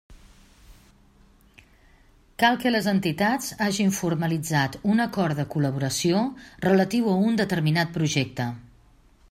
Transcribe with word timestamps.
Cal 2.43 2.57
que 2.63 2.71
les 2.71 2.87
entitats 2.93 3.51
hagin 3.67 3.93
formalitzat 3.99 4.77
un 4.95 5.05
acord 5.05 5.41
de 5.41 5.45
col·laboració 5.57 6.23
relatiu 6.67 7.11
a 7.13 7.19
un 7.29 7.37
determinat 7.43 7.93
projecte. 7.99 8.49